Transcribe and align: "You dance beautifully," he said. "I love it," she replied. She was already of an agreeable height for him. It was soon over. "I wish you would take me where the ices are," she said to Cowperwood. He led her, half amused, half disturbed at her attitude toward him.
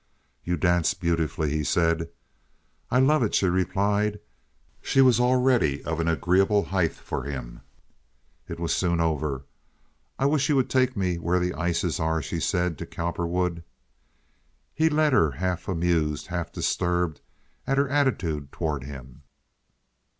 "You 0.43 0.57
dance 0.57 0.95
beautifully," 0.95 1.51
he 1.51 1.63
said. 1.63 2.09
"I 2.89 2.97
love 2.97 3.21
it," 3.21 3.35
she 3.35 3.45
replied. 3.45 4.19
She 4.81 4.99
was 4.99 5.19
already 5.19 5.85
of 5.85 5.99
an 5.99 6.07
agreeable 6.07 6.63
height 6.63 6.93
for 6.95 7.21
him. 7.21 7.59
It 8.47 8.59
was 8.59 8.73
soon 8.73 8.99
over. 8.99 9.45
"I 10.17 10.25
wish 10.25 10.49
you 10.49 10.55
would 10.55 10.71
take 10.71 10.97
me 10.97 11.19
where 11.19 11.39
the 11.39 11.53
ices 11.53 11.99
are," 11.99 12.19
she 12.19 12.39
said 12.39 12.79
to 12.79 12.87
Cowperwood. 12.87 13.63
He 14.73 14.89
led 14.89 15.13
her, 15.13 15.29
half 15.33 15.67
amused, 15.67 16.25
half 16.25 16.51
disturbed 16.51 17.21
at 17.67 17.77
her 17.77 17.87
attitude 17.87 18.51
toward 18.51 18.83
him. 18.83 19.21